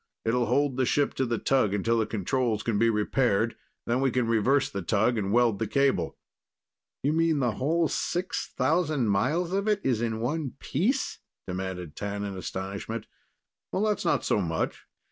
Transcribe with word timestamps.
It'll 0.25 0.47
hold 0.47 0.77
the 0.77 0.85
ship 0.87 1.13
to 1.13 1.27
the 1.27 1.37
tug 1.37 1.75
until 1.75 1.99
the 1.99 2.07
controls 2.07 2.63
can 2.63 2.79
be 2.79 2.89
repaired, 2.89 3.55
then 3.85 4.01
we 4.01 4.09
can 4.09 4.25
reverse 4.25 4.67
the 4.67 4.81
tug 4.81 5.15
and 5.15 5.31
weld 5.31 5.59
the 5.59 5.67
cable." 5.67 6.17
"You 7.03 7.13
mean 7.13 7.37
the 7.37 7.51
whole 7.51 7.87
6,000 7.87 9.07
miles 9.07 9.53
of 9.53 9.67
it's 9.67 9.99
in 9.99 10.19
one 10.19 10.53
piece?" 10.57 11.19
demanded 11.45 11.95
T'an 11.95 12.23
in 12.25 12.35
astonishment. 12.35 13.05
"That's 13.71 14.03
not 14.03 14.25
so 14.25 14.41
much. 14.41 14.87